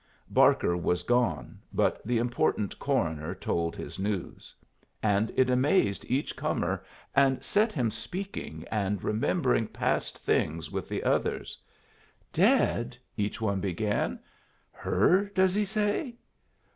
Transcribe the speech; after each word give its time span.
Barker 0.31 0.75
was 0.75 1.03
gone, 1.03 1.59
but 1.71 2.03
the 2.03 2.17
important 2.17 2.79
coroner 2.79 3.35
told 3.35 3.75
his 3.75 3.99
news. 3.99 4.55
And 5.03 5.31
it 5.37 5.47
amazed 5.47 6.05
each 6.09 6.35
comer, 6.35 6.83
and 7.13 7.43
set 7.43 7.71
him 7.71 7.91
speaking 7.91 8.65
and 8.71 9.03
remembering 9.03 9.67
past 9.67 10.17
things 10.17 10.71
with 10.71 10.89
the 10.89 11.03
others. 11.03 11.55
"Dead!" 12.33 12.97
each 13.15 13.39
one 13.39 13.59
began. 13.59 14.19
"Her, 14.71 15.25
does 15.35 15.53
he 15.53 15.65
say?" 15.65 16.15